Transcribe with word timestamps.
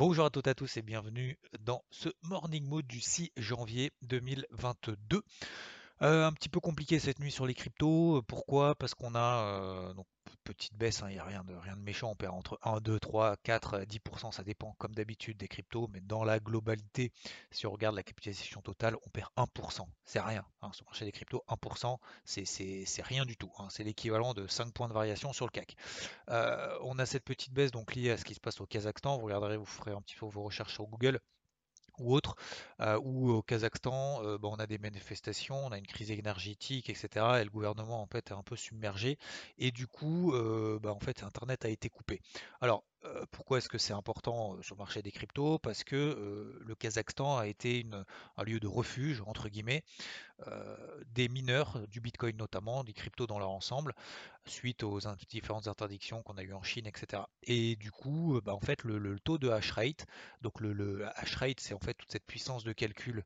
Bonjour 0.00 0.24
à 0.24 0.30
toutes 0.30 0.46
et 0.46 0.50
à 0.50 0.54
tous 0.54 0.78
et 0.78 0.80
bienvenue 0.80 1.38
dans 1.58 1.84
ce 1.90 2.08
Morning 2.22 2.64
Mode 2.66 2.86
du 2.86 3.02
6 3.02 3.32
janvier 3.36 3.92
2022. 4.00 5.20
Euh, 6.02 6.26
un 6.26 6.32
petit 6.32 6.48
peu 6.48 6.60
compliqué 6.60 6.98
cette 6.98 7.18
nuit 7.18 7.30
sur 7.30 7.46
les 7.46 7.54
cryptos. 7.54 8.22
Pourquoi? 8.22 8.74
Parce 8.74 8.94
qu'on 8.94 9.14
a 9.14 9.44
euh, 9.44 9.94
donc 9.94 10.06
petite 10.44 10.74
baisse, 10.74 11.00
il 11.00 11.04
hein, 11.04 11.10
n'y 11.10 11.18
a 11.18 11.24
rien 11.24 11.44
de, 11.44 11.54
rien 11.54 11.76
de 11.76 11.82
méchant, 11.82 12.10
on 12.10 12.16
perd 12.16 12.34
entre 12.34 12.58
1, 12.62 12.80
2, 12.80 12.98
3, 12.98 13.36
4, 13.42 13.80
10%, 13.80 14.32
ça 14.32 14.42
dépend 14.42 14.74
comme 14.78 14.94
d'habitude 14.94 15.36
des 15.36 15.48
cryptos, 15.48 15.88
mais 15.92 16.00
dans 16.00 16.24
la 16.24 16.40
globalité, 16.40 17.12
si 17.50 17.66
on 17.66 17.70
regarde 17.70 17.94
la 17.94 18.02
capitalisation 18.02 18.60
totale, 18.60 18.96
on 19.06 19.10
perd 19.10 19.28
1%, 19.36 19.86
c'est 20.04 20.20
rien, 20.20 20.44
hein, 20.62 20.70
sur 20.72 20.84
le 20.84 20.88
marché 20.90 21.04
des 21.04 21.12
cryptos, 21.12 21.44
1%, 21.48 21.98
c'est 22.24 23.02
rien 23.02 23.24
du 23.24 23.36
tout, 23.36 23.52
hein. 23.58 23.68
c'est 23.70 23.84
l'équivalent 23.84 24.34
de 24.34 24.46
5 24.46 24.72
points 24.72 24.88
de 24.88 24.94
variation 24.94 25.32
sur 25.32 25.46
le 25.46 25.50
CAC. 25.50 25.76
Euh, 26.30 26.76
on 26.82 26.98
a 26.98 27.06
cette 27.06 27.24
petite 27.24 27.52
baisse 27.52 27.70
liée 27.94 28.10
à 28.10 28.16
ce 28.16 28.24
qui 28.24 28.34
se 28.34 28.40
passe 28.40 28.60
au 28.60 28.66
Kazakhstan, 28.66 29.18
vous 29.18 29.26
regarderez, 29.26 29.56
vous 29.56 29.66
ferez 29.66 29.92
un 29.92 30.00
petit 30.00 30.16
peu 30.16 30.26
vos 30.26 30.42
recherches 30.42 30.74
sur 30.74 30.86
Google, 30.86 31.20
ou 32.00 32.14
autre, 32.14 32.34
euh, 32.80 32.98
ou 33.02 33.30
au 33.30 33.42
Kazakhstan, 33.42 34.22
euh, 34.24 34.38
on 34.42 34.56
a 34.56 34.66
des 34.66 34.78
manifestations, 34.78 35.56
on 35.66 35.70
a 35.72 35.78
une 35.78 35.86
crise 35.86 36.10
énergétique, 36.10 36.90
etc. 36.90 37.40
Et 37.40 37.44
le 37.44 37.50
gouvernement 37.50 38.02
en 38.02 38.06
fait 38.06 38.30
est 38.30 38.34
un 38.34 38.42
peu 38.42 38.56
submergé. 38.56 39.18
Et 39.58 39.70
du 39.70 39.86
coup, 39.86 40.32
bah, 40.82 40.92
en 40.92 41.00
fait, 41.00 41.22
Internet 41.22 41.64
a 41.64 41.68
été 41.68 41.88
coupé. 41.88 42.20
Alors, 42.60 42.84
pourquoi 43.30 43.58
est-ce 43.58 43.68
que 43.68 43.78
c'est 43.78 43.92
important 43.92 44.60
sur 44.62 44.74
le 44.74 44.78
marché 44.78 45.02
des 45.02 45.10
cryptos? 45.10 45.58
Parce 45.58 45.84
que 45.84 46.58
le 46.60 46.74
Kazakhstan 46.74 47.38
a 47.38 47.46
été 47.46 47.86
un 48.36 48.44
lieu 48.44 48.60
de 48.60 48.66
refuge, 48.66 49.22
entre 49.26 49.48
guillemets, 49.48 49.84
des 51.14 51.28
mineurs, 51.28 51.80
du 51.88 52.00
Bitcoin 52.00 52.36
notamment, 52.36 52.84
des 52.84 52.92
cryptos 52.92 53.26
dans 53.26 53.38
leur 53.38 53.50
ensemble, 53.50 53.94
suite 54.46 54.82
aux 54.82 55.00
différentes 55.28 55.68
interdictions 55.68 56.22
qu'on 56.22 56.36
a 56.36 56.42
eues 56.42 56.52
en 56.52 56.62
Chine, 56.62 56.86
etc. 56.86 57.22
Et 57.42 57.76
du 57.76 57.90
coup, 57.90 58.40
bah, 58.44 58.54
en 58.54 58.60
fait, 58.60 58.84
le, 58.84 59.18
taux 59.20 59.38
de 59.38 59.48
hash 59.48 59.72
rate, 59.72 60.06
donc 60.42 60.60
le 60.60 61.06
hash 61.16 61.36
rate, 61.36 61.60
c'est 61.60 61.74
en 61.74 61.80
fait 61.80 61.94
toute 61.94 62.10
cette 62.10 62.26
puissance 62.26 62.64
de 62.64 62.72
calcul 62.72 63.24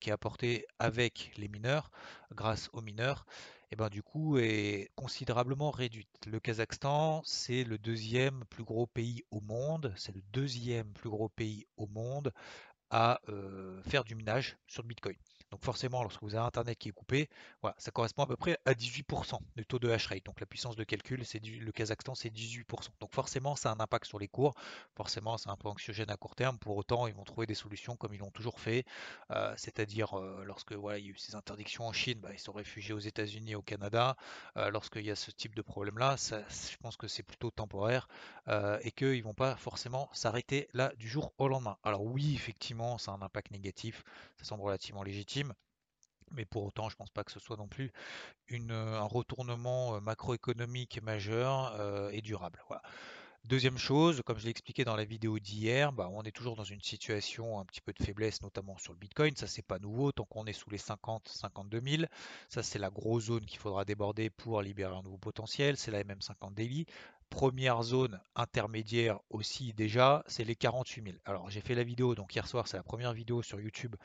qui 0.00 0.10
est 0.10 0.12
apportée 0.12 0.66
avec 0.78 1.32
les 1.36 1.48
mineurs, 1.48 1.90
grâce 2.32 2.70
aux 2.72 2.80
mineurs, 2.80 3.26
et 3.72 3.76
ben 3.76 3.88
du 3.88 4.02
coup 4.02 4.36
est 4.36 4.90
considérablement 4.96 5.70
réduite. 5.70 6.26
Le 6.26 6.38
Kazakhstan, 6.38 7.22
c'est 7.24 7.64
le 7.64 7.78
deuxième 7.78 8.44
plus 8.50 8.64
gros 8.64 8.86
pays 8.86 9.24
au 9.30 9.40
monde, 9.40 9.94
c'est 9.96 10.14
le 10.14 10.20
deuxième 10.34 10.92
plus 10.92 11.08
gros 11.08 11.30
pays 11.30 11.66
au 11.78 11.86
monde 11.86 12.32
à 12.92 13.20
faire 13.88 14.04
du 14.04 14.14
minage 14.14 14.56
sur 14.68 14.82
le 14.82 14.88
Bitcoin. 14.88 15.16
Donc 15.50 15.64
forcément, 15.66 16.02
lorsque 16.02 16.22
vous 16.22 16.34
avez 16.34 16.46
Internet 16.46 16.78
qui 16.78 16.88
est 16.88 16.92
coupé, 16.92 17.28
voilà, 17.60 17.76
ça 17.78 17.90
correspond 17.90 18.22
à 18.22 18.26
peu 18.26 18.36
près 18.36 18.56
à 18.64 18.72
18% 18.72 19.38
du 19.54 19.66
taux 19.66 19.78
de 19.78 19.90
hash 19.90 20.06
rate. 20.06 20.24
Donc 20.24 20.40
la 20.40 20.46
puissance 20.46 20.76
de 20.76 20.84
calcul, 20.84 21.26
c'est 21.26 21.44
le 21.44 21.70
Kazakhstan, 21.72 22.14
c'est 22.14 22.30
18%. 22.30 22.64
Donc 23.00 23.12
forcément, 23.12 23.54
ça 23.54 23.68
a 23.70 23.74
un 23.74 23.80
impact 23.80 24.06
sur 24.06 24.18
les 24.18 24.28
cours. 24.28 24.54
Forcément, 24.96 25.36
c'est 25.36 25.50
un 25.50 25.56
peu 25.56 25.68
anxiogène 25.68 26.08
à 26.10 26.16
court 26.16 26.36
terme. 26.36 26.58
Pour 26.58 26.74
autant, 26.78 27.06
ils 27.06 27.12
vont 27.12 27.24
trouver 27.24 27.46
des 27.46 27.54
solutions 27.54 27.96
comme 27.96 28.14
ils 28.14 28.20
l'ont 28.20 28.30
toujours 28.30 28.60
fait. 28.60 28.86
C'est-à-dire, 29.56 30.16
lorsque 30.44 30.72
voilà, 30.72 30.98
il 30.98 31.04
y 31.04 31.08
a 31.08 31.10
eu 31.10 31.18
ces 31.18 31.34
interdictions 31.34 31.86
en 31.86 31.92
Chine, 31.92 32.18
bah, 32.20 32.30
ils 32.32 32.38
sont 32.38 32.52
réfugiés 32.52 32.94
aux 32.94 32.98
États-Unis 33.00 33.54
au 33.54 33.62
Canada. 33.62 34.16
Lorsqu'il 34.56 35.04
y 35.04 35.10
a 35.10 35.16
ce 35.16 35.30
type 35.30 35.54
de 35.54 35.60
problème-là, 35.62 36.16
je 36.16 36.76
pense 36.78 36.96
que 36.96 37.08
c'est 37.08 37.24
plutôt 37.24 37.50
temporaire 37.50 38.08
et 38.80 38.90
qu'ils 38.90 39.18
ne 39.18 39.22
vont 39.22 39.34
pas 39.34 39.56
forcément 39.56 40.08
s'arrêter 40.14 40.70
là 40.72 40.94
du 40.96 41.10
jour 41.10 41.34
au 41.36 41.48
lendemain. 41.48 41.76
Alors 41.82 42.04
oui, 42.04 42.34
effectivement, 42.34 42.81
ça 42.98 43.12
a 43.12 43.14
un 43.14 43.22
impact 43.22 43.50
négatif. 43.50 44.04
Ça 44.36 44.44
semble 44.44 44.62
relativement 44.62 45.02
légitime 45.02 45.52
mais 46.34 46.46
pour 46.46 46.64
autant, 46.64 46.88
je 46.88 46.94
ne 46.94 46.98
pense 46.98 47.10
pas 47.10 47.24
que 47.24 47.32
ce 47.32 47.38
soit 47.40 47.58
non 47.58 47.68
plus 47.68 47.92
un 48.50 49.04
retournement 49.04 50.00
macroéconomique 50.00 51.02
majeur 51.02 51.78
et 52.10 52.22
durable. 52.22 52.58
Deuxième 53.44 53.76
chose, 53.76 54.22
comme 54.24 54.38
je 54.38 54.44
l'ai 54.44 54.50
expliqué 54.50 54.84
dans 54.84 54.94
la 54.94 55.04
vidéo 55.04 55.40
d'hier, 55.40 55.92
bah, 55.92 56.08
on 56.12 56.22
est 56.22 56.30
toujours 56.30 56.54
dans 56.54 56.64
une 56.64 56.80
situation 56.80 57.58
un 57.58 57.64
petit 57.64 57.80
peu 57.80 57.92
de 57.92 58.02
faiblesse, 58.02 58.40
notamment 58.40 58.78
sur 58.78 58.92
le 58.92 58.98
Bitcoin. 58.98 59.34
Ça, 59.34 59.48
c'est 59.48 59.66
pas 59.66 59.80
nouveau. 59.80 60.12
Tant 60.12 60.24
qu'on 60.24 60.46
est 60.46 60.52
sous 60.52 60.70
les 60.70 60.78
50, 60.78 61.26
52 61.28 61.80
000, 61.84 62.02
ça, 62.48 62.62
c'est 62.62 62.78
la 62.78 62.88
grosse 62.88 63.24
zone 63.24 63.44
qu'il 63.44 63.58
faudra 63.58 63.84
déborder 63.84 64.30
pour 64.30 64.62
libérer 64.62 64.94
un 64.94 65.02
nouveau 65.02 65.18
potentiel. 65.18 65.76
C'est 65.76 65.90
la 65.90 66.04
MM50 66.04 66.54
Daily 66.54 66.86
première 67.32 67.82
zone 67.82 68.20
intermédiaire 68.36 69.18
aussi 69.30 69.72
déjà, 69.72 70.22
c'est 70.26 70.44
les 70.44 70.54
48 70.54 71.02
000. 71.02 71.16
Alors 71.24 71.48
j'ai 71.48 71.62
fait 71.62 71.74
la 71.74 71.82
vidéo, 71.82 72.14
donc 72.14 72.34
hier 72.34 72.46
soir 72.46 72.68
c'est 72.68 72.76
la 72.76 72.82
première 72.82 73.14
vidéo 73.14 73.42
sur 73.42 73.58
YouTube 73.58 73.96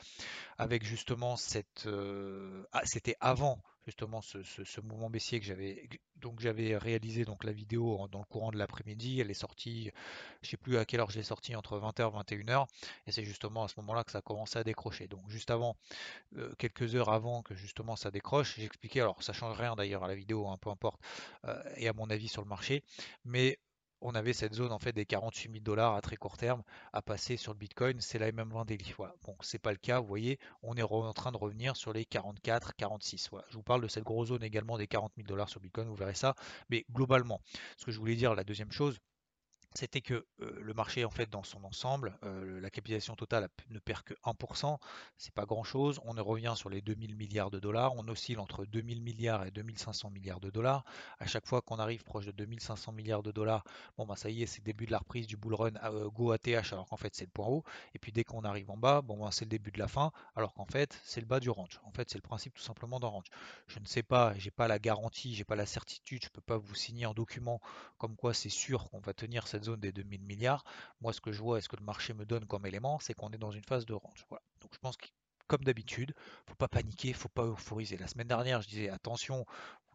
avec 0.56 0.82
justement 0.82 1.36
cette... 1.36 1.84
Euh, 1.86 2.64
ah, 2.72 2.80
c'était 2.84 3.16
avant 3.20 3.60
justement 3.88 4.20
ce, 4.20 4.80
mouvement 4.82 5.08
baissier 5.08 5.40
que 5.40 5.46
j'avais 5.46 5.88
donc 6.16 6.40
j'avais 6.40 6.76
réalisé 6.76 7.24
donc 7.24 7.42
la 7.42 7.52
vidéo 7.52 8.06
dans 8.12 8.18
le 8.18 8.24
courant 8.26 8.50
de 8.50 8.58
l'après-midi. 8.58 9.20
Elle 9.20 9.30
est 9.30 9.34
sortie, 9.34 9.90
je 10.42 10.50
sais 10.50 10.56
plus 10.58 10.76
à 10.76 10.84
quelle 10.84 11.00
heure 11.00 11.10
j'ai 11.10 11.22
sorti 11.22 11.56
entre 11.56 11.78
20h 11.78 12.10
et 12.32 12.36
21h, 12.36 12.66
et 13.06 13.12
c'est 13.12 13.24
justement 13.24 13.64
à 13.64 13.68
ce 13.68 13.74
moment-là 13.78 14.04
que 14.04 14.10
ça 14.10 14.18
a 14.18 14.22
commencé 14.22 14.58
à 14.58 14.64
décrocher. 14.64 15.08
Donc 15.08 15.26
juste 15.30 15.50
avant, 15.50 15.74
euh, 16.36 16.52
quelques 16.58 16.94
heures 16.96 17.08
avant 17.08 17.42
que 17.42 17.54
justement 17.54 17.96
ça 17.96 18.10
décroche, 18.10 18.56
j'expliquais. 18.58 19.00
Alors 19.00 19.22
ça 19.22 19.32
change 19.32 19.56
rien 19.56 19.74
d'ailleurs 19.74 20.04
à 20.04 20.08
la 20.08 20.14
vidéo, 20.14 20.48
hein, 20.48 20.58
peu 20.60 20.68
importe, 20.68 21.00
euh, 21.46 21.62
et 21.76 21.88
à 21.88 21.94
mon 21.94 22.10
avis 22.10 22.28
sur 22.28 22.42
le 22.42 22.48
marché, 22.48 22.84
mais 23.24 23.58
on 24.00 24.14
avait 24.14 24.32
cette 24.32 24.54
zone 24.54 24.72
en 24.72 24.78
fait 24.78 24.92
des 24.92 25.06
48 25.06 25.50
000 25.52 25.62
dollars 25.62 25.94
à 25.94 26.00
très 26.00 26.16
court 26.16 26.36
terme 26.36 26.62
à 26.92 27.02
passer 27.02 27.36
sur 27.36 27.52
le 27.52 27.58
Bitcoin, 27.58 28.00
c'est 28.00 28.18
la 28.18 28.30
MM20 28.30 28.66
daily. 28.66 28.94
Voilà. 28.96 29.14
Bon, 29.24 29.36
c'est 29.40 29.58
pas 29.58 29.72
le 29.72 29.78
cas, 29.78 30.00
vous 30.00 30.06
voyez, 30.06 30.38
on 30.62 30.76
est 30.76 30.82
en 30.82 31.12
train 31.12 31.32
de 31.32 31.36
revenir 31.36 31.76
sur 31.76 31.92
les 31.92 32.04
44, 32.04 32.76
46. 32.76 33.28
Voilà. 33.30 33.46
Je 33.50 33.56
vous 33.56 33.62
parle 33.62 33.82
de 33.82 33.88
cette 33.88 34.04
grosse 34.04 34.28
zone 34.28 34.42
également 34.42 34.78
des 34.78 34.86
40 34.86 35.12
000 35.16 35.26
dollars 35.26 35.48
sur 35.48 35.60
Bitcoin, 35.60 35.88
vous 35.88 35.94
verrez 35.94 36.14
ça. 36.14 36.34
Mais 36.70 36.84
globalement, 36.92 37.40
ce 37.76 37.86
que 37.86 37.92
je 37.92 37.98
voulais 37.98 38.16
dire, 38.16 38.34
la 38.34 38.44
deuxième 38.44 38.72
chose, 38.72 38.98
c'était 39.74 40.00
que 40.00 40.26
le 40.38 40.74
marché 40.74 41.04
en 41.04 41.10
fait 41.10 41.28
dans 41.30 41.42
son 41.42 41.62
ensemble, 41.64 42.18
la 42.22 42.70
capitalisation 42.70 43.14
totale 43.14 43.48
ne 43.70 43.78
perd 43.78 44.02
que 44.02 44.14
1%, 44.24 44.78
c'est 45.16 45.34
pas 45.34 45.44
grand 45.44 45.64
chose, 45.64 46.00
on 46.04 46.12
revient 46.22 46.54
sur 46.56 46.68
les 46.70 46.80
2000 46.80 47.16
milliards 47.16 47.50
de 47.50 47.58
dollars, 47.58 47.94
on 47.96 48.08
oscille 48.08 48.38
entre 48.38 48.64
2000 48.64 49.00
milliards 49.02 49.46
et 49.46 49.50
2500 49.50 50.10
milliards 50.10 50.40
de 50.40 50.50
dollars. 50.50 50.84
À 51.18 51.26
chaque 51.26 51.46
fois 51.46 51.62
qu'on 51.62 51.78
arrive 51.78 52.02
proche 52.02 52.26
de 52.26 52.32
2500 52.32 52.92
milliards 52.92 53.22
de 53.22 53.30
dollars, 53.30 53.64
bon 53.96 54.06
bah 54.06 54.16
ça 54.16 54.30
y 54.30 54.42
est, 54.42 54.46
c'est 54.46 54.60
le 54.60 54.64
début 54.64 54.86
de 54.86 54.90
la 54.90 54.98
reprise 54.98 55.26
du 55.26 55.36
bull 55.36 55.54
run 55.54 55.72
go 56.14 56.32
ATH 56.32 56.72
alors 56.72 56.88
qu'en 56.88 56.96
fait 56.96 57.14
c'est 57.14 57.24
le 57.26 57.30
point 57.30 57.46
haut. 57.46 57.64
Et 57.94 57.98
puis 57.98 58.10
dès 58.10 58.24
qu'on 58.24 58.42
arrive 58.42 58.70
en 58.70 58.76
bas, 58.76 59.02
bon 59.02 59.18
bah, 59.18 59.30
c'est 59.32 59.44
le 59.44 59.50
début 59.50 59.70
de 59.70 59.78
la 59.78 59.88
fin 59.88 60.12
alors 60.34 60.54
qu'en 60.54 60.66
fait 60.66 60.98
c'est 61.04 61.20
le 61.20 61.26
bas 61.26 61.40
du 61.40 61.50
range. 61.50 61.80
En 61.84 61.92
fait 61.92 62.10
c'est 62.10 62.18
le 62.18 62.22
principe 62.22 62.54
tout 62.54 62.62
simplement 62.62 62.98
d'un 63.00 63.08
range. 63.08 63.28
Je 63.66 63.78
ne 63.78 63.86
sais 63.86 64.02
pas, 64.02 64.34
j'ai 64.38 64.50
pas 64.50 64.66
la 64.66 64.78
garantie, 64.78 65.34
j'ai 65.34 65.44
pas 65.44 65.56
la 65.56 65.66
certitude, 65.66 66.24
je 66.24 66.30
peux 66.30 66.40
pas 66.40 66.56
vous 66.56 66.74
signer 66.74 67.04
un 67.04 67.14
document 67.14 67.60
comme 67.98 68.16
quoi 68.16 68.34
c'est 68.34 68.48
sûr 68.48 68.88
qu'on 68.90 69.00
va 69.00 69.12
tenir 69.12 69.46
cette 69.46 69.57
zone 69.64 69.80
des 69.80 69.92
2000 69.92 70.22
milliards. 70.24 70.64
Moi, 71.00 71.12
ce 71.12 71.20
que 71.20 71.32
je 71.32 71.40
vois 71.42 71.58
et 71.58 71.60
ce 71.60 71.68
que 71.68 71.76
le 71.76 71.84
marché 71.84 72.14
me 72.14 72.24
donne 72.24 72.46
comme 72.46 72.66
élément, 72.66 72.98
c'est 73.00 73.14
qu'on 73.14 73.30
est 73.30 73.38
dans 73.38 73.50
une 73.50 73.64
phase 73.64 73.86
de 73.86 73.94
range. 73.94 74.24
Voilà. 74.28 74.42
Donc 74.60 74.72
je 74.74 74.78
pense 74.78 74.96
que 74.96 75.06
comme 75.48 75.64
d'habitude, 75.64 76.14
faut 76.46 76.54
pas 76.54 76.68
paniquer, 76.68 77.12
faut 77.12 77.28
pas 77.28 77.44
euphoriser. 77.44 77.96
La 77.96 78.06
semaine 78.06 78.28
dernière, 78.28 78.62
je 78.62 78.68
disais 78.68 78.88
attention, 78.90 79.44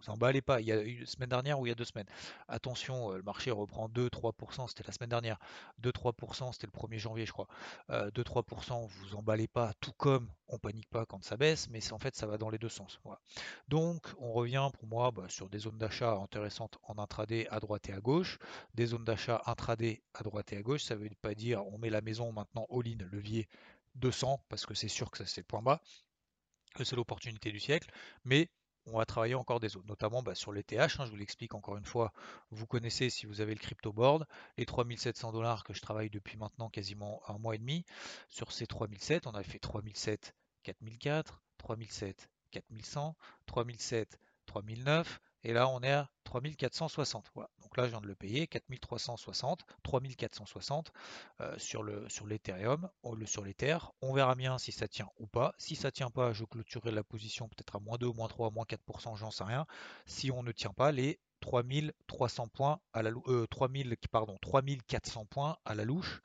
vous 0.03 0.11
emballez 0.11 0.41
pas. 0.41 0.59
Il 0.59 0.67
y 0.67 0.71
a 0.71 0.81
une 0.81 1.05
semaine 1.05 1.29
dernière 1.29 1.59
ou 1.59 1.65
il 1.65 1.69
y 1.69 1.71
a 1.71 1.75
deux 1.75 1.85
semaines. 1.85 2.07
Attention, 2.47 3.11
euh, 3.11 3.17
le 3.17 3.23
marché 3.23 3.51
reprend 3.51 3.87
2-3%, 3.87 4.67
c'était 4.67 4.83
la 4.85 4.91
semaine 4.91 5.09
dernière. 5.09 5.37
2-3%, 5.81 6.51
c'était 6.51 6.67
le 6.67 6.71
1er 6.77 6.97
janvier, 6.97 7.25
je 7.25 7.31
crois. 7.31 7.47
2-3%, 7.89 8.83
euh, 8.83 8.87
vous 8.87 9.15
emballez 9.15 9.47
pas, 9.47 9.71
tout 9.79 9.93
comme 9.93 10.27
on 10.47 10.57
panique 10.57 10.89
pas 10.89 11.05
quand 11.05 11.23
ça 11.23 11.37
baisse, 11.37 11.69
mais 11.69 11.79
en 11.93 11.99
fait, 11.99 12.15
ça 12.15 12.27
va 12.27 12.37
dans 12.37 12.49
les 12.49 12.57
deux 12.57 12.69
sens. 12.69 12.99
Donc, 13.67 14.07
on 14.19 14.33
revient 14.33 14.69
pour 14.73 14.87
moi 14.87 15.11
bah, 15.11 15.25
sur 15.29 15.49
des 15.49 15.59
zones 15.59 15.77
d'achat 15.77 16.13
intéressantes 16.15 16.77
en 16.83 16.97
intraday 16.97 17.47
à 17.49 17.59
droite 17.59 17.89
et 17.89 17.93
à 17.93 17.99
gauche. 17.99 18.39
Des 18.73 18.87
zones 18.87 19.05
d'achat 19.05 19.41
intraday 19.45 20.01
à 20.13 20.23
droite 20.23 20.51
et 20.53 20.57
à 20.57 20.61
gauche, 20.61 20.83
ça 20.83 20.95
veut 20.95 21.09
pas 21.21 21.33
dire 21.33 21.65
on 21.67 21.77
met 21.77 21.89
la 21.89 22.01
maison 22.01 22.31
maintenant 22.31 22.67
all-in, 22.69 22.97
levier 23.11 23.47
200, 23.95 24.43
parce 24.49 24.65
que 24.65 24.73
c'est 24.73 24.87
sûr 24.87 25.11
que 25.11 25.23
c'est 25.25 25.41
le 25.41 25.45
point 25.45 25.61
bas, 25.61 25.81
que 26.75 26.83
c'est 26.83 26.95
l'opportunité 26.95 27.51
du 27.51 27.59
siècle, 27.59 27.91
mais 28.25 28.49
on 28.85 28.97
va 28.97 29.05
travailler 29.05 29.35
encore 29.35 29.59
des 29.59 29.69
zones, 29.69 29.85
notamment 29.85 30.21
bah, 30.23 30.35
sur 30.35 30.51
les 30.51 30.63
TH, 30.63 30.99
hein, 30.99 31.05
je 31.05 31.11
vous 31.11 31.15
l'explique 31.15 31.53
encore 31.53 31.77
une 31.77 31.85
fois, 31.85 32.11
vous 32.51 32.67
connaissez 32.67 33.09
si 33.09 33.25
vous 33.25 33.39
avez 33.39 33.53
le 33.53 33.59
crypto 33.59 33.93
board, 33.93 34.25
les 34.57 34.65
3700 34.65 35.31
dollars 35.31 35.63
que 35.63 35.73
je 35.73 35.81
travaille 35.81 36.09
depuis 36.09 36.37
maintenant 36.37 36.69
quasiment 36.69 37.21
un 37.27 37.37
mois 37.37 37.55
et 37.55 37.59
demi, 37.59 37.85
sur 38.29 38.51
ces 38.51 38.67
3007, 38.67 39.27
on 39.27 39.31
a 39.31 39.43
fait 39.43 39.59
3007, 39.59 40.35
4004, 40.63 41.41
3007, 41.57 42.29
4100, 42.51 43.15
3007, 43.45 44.19
3009, 44.45 45.21
et 45.43 45.53
là 45.53 45.67
on 45.67 45.81
est 45.81 45.91
à 45.91 46.09
3460. 46.25 47.31
Voilà. 47.35 47.49
Donc 47.61 47.77
là 47.77 47.85
je 47.85 47.89
viens 47.89 48.01
de 48.01 48.07
le 48.07 48.15
payer, 48.15 48.47
4360, 48.47 49.65
3460 49.83 50.91
euh, 51.41 51.57
sur 51.57 51.83
le 51.83 52.07
sur 52.09 52.25
l'Ethereum, 52.27 52.89
sur 53.25 53.43
l'Ether. 53.43 53.77
On 54.01 54.13
verra 54.13 54.35
bien 54.35 54.57
si 54.57 54.71
ça 54.71 54.87
tient 54.87 55.09
ou 55.19 55.27
pas. 55.27 55.53
Si 55.57 55.75
ça 55.75 55.91
tient 55.91 56.09
pas, 56.09 56.33
je 56.33 56.45
clôturerai 56.45 56.91
la 56.91 57.03
position 57.03 57.47
peut-être 57.47 57.75
à 57.75 57.79
moins 57.79 57.97
2, 57.97 58.11
moins 58.11 58.27
3, 58.27 58.51
moins 58.51 58.65
4%, 58.65 59.15
j'en 59.15 59.31
sais 59.31 59.43
rien. 59.43 59.65
Si 60.05 60.31
on 60.31 60.43
ne 60.43 60.51
tient 60.51 60.73
pas, 60.73 60.91
les 60.91 61.19
3300 61.43 62.47
points 62.47 62.79
à 62.93 63.03
la 63.03 63.11
3000, 63.49 63.91
euh, 63.91 63.95
pardon, 64.09 64.37
3400 64.41 65.25
points 65.25 65.57
à 65.65 65.75
la 65.75 65.83
louche 65.83 66.21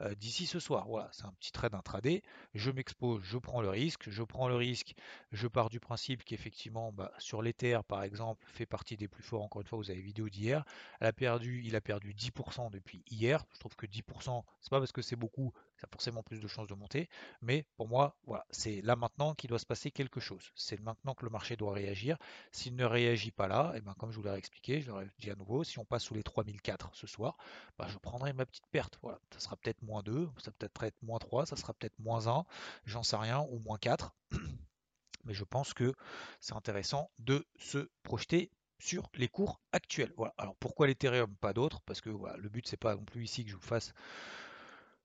euh, 0.00 0.14
d'ici 0.14 0.46
ce 0.46 0.58
soir. 0.60 0.86
Voilà, 0.88 1.10
c'est 1.12 1.26
un 1.26 1.32
petit 1.32 1.52
trade 1.52 1.74
intraday. 1.74 2.22
Je 2.54 2.70
m'expose, 2.70 3.20
je 3.22 3.36
prends 3.36 3.60
le 3.60 3.68
risque. 3.68 4.08
Je 4.08 4.22
prends 4.22 4.48
le 4.48 4.56
risque, 4.56 4.94
je 5.30 5.46
pars 5.46 5.68
du 5.68 5.78
principe 5.78 6.24
qu'effectivement, 6.24 6.90
bah, 6.90 7.12
sur 7.18 7.42
l'Ether, 7.42 7.80
par 7.86 8.02
exemple, 8.02 8.46
fait 8.48 8.64
partie 8.64 8.96
des 8.96 9.08
plus 9.08 9.22
forts. 9.22 9.42
Encore 9.42 9.60
une 9.60 9.68
fois, 9.68 9.76
vous 9.76 9.90
avez 9.90 10.00
vidéo 10.00 10.30
d'hier. 10.30 10.64
Il 11.02 11.76
a 11.76 11.80
perdu 11.82 12.14
10% 12.14 12.70
depuis 12.70 13.04
hier. 13.10 13.44
Je 13.52 13.60
trouve 13.60 13.76
que 13.76 13.84
10%, 13.84 14.42
c'est 14.62 14.70
pas 14.70 14.78
parce 14.78 14.92
que 14.92 15.02
c'est 15.02 15.16
beaucoup, 15.16 15.52
forcément 15.90 16.22
plus 16.22 16.40
de 16.40 16.48
chances 16.48 16.66
de 16.66 16.74
monter. 16.74 17.08
Mais 17.40 17.64
pour 17.76 17.88
moi, 17.88 18.16
voilà, 18.26 18.44
c'est 18.50 18.80
là 18.82 18.96
maintenant 18.96 19.34
qu'il 19.34 19.48
doit 19.48 19.58
se 19.58 19.66
passer 19.66 19.90
quelque 19.90 20.20
chose. 20.20 20.50
C'est 20.54 20.80
maintenant 20.80 21.14
que 21.14 21.24
le 21.24 21.30
marché 21.30 21.56
doit 21.56 21.72
réagir. 21.72 22.16
S'il 22.50 22.76
ne 22.76 22.84
réagit 22.84 23.30
pas 23.30 23.48
là, 23.48 23.72
et 23.74 23.78
eh 23.78 23.80
ben, 23.80 23.94
comme 23.94 24.10
je 24.10 24.16
vous 24.16 24.22
l'ai 24.22 24.34
expliqué, 24.34 24.80
je 24.80 24.88
leur 24.88 25.00
ai 25.00 25.08
dit 25.18 25.30
à 25.30 25.34
nouveau, 25.34 25.64
si 25.64 25.78
on 25.78 25.84
passe 25.84 26.04
sous 26.04 26.14
les 26.14 26.22
3004 26.22 26.90
ce 26.94 27.06
soir, 27.06 27.36
bah, 27.78 27.86
je 27.88 27.98
prendrai 27.98 28.32
ma 28.32 28.46
petite 28.46 28.66
perte. 28.70 28.98
Voilà, 29.02 29.18
ça 29.32 29.40
sera 29.40 29.56
peut-être 29.56 29.82
moins 29.82 30.02
2, 30.02 30.28
ça 30.38 30.50
peut-être 30.52 30.82
être 30.84 31.02
moins 31.02 31.18
3, 31.18 31.46
ça 31.46 31.56
sera 31.56 31.74
peut-être 31.74 31.98
moins 31.98 32.28
1, 32.28 32.44
j'en 32.84 33.02
sais 33.02 33.16
rien, 33.16 33.40
ou 33.50 33.58
moins 33.58 33.78
4. 33.78 34.12
Mais 35.24 35.34
je 35.34 35.44
pense 35.44 35.72
que 35.72 35.92
c'est 36.40 36.54
intéressant 36.54 37.10
de 37.18 37.46
se 37.56 37.88
projeter 38.02 38.50
sur 38.82 39.08
les 39.14 39.28
cours 39.28 39.60
actuels. 39.70 40.12
Voilà. 40.16 40.34
Alors 40.38 40.56
pourquoi 40.56 40.88
l'Ethereum, 40.88 41.32
pas 41.36 41.52
d'autres? 41.52 41.80
Parce 41.82 42.00
que 42.00 42.10
voilà, 42.10 42.36
le 42.36 42.48
but 42.48 42.66
c'est 42.66 42.76
pas 42.76 42.96
non 42.96 43.04
plus 43.04 43.24
ici 43.24 43.44
que 43.44 43.50
je 43.50 43.56
vous 43.56 43.62
fasse 43.62 43.92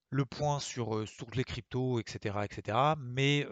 le 0.09 0.25
point 0.25 0.59
sur, 0.59 1.03
toutes 1.17 1.35
les 1.35 1.43
cryptos, 1.43 1.99
etc. 1.99 2.37
etc. 2.43 2.77
mais 2.97 3.45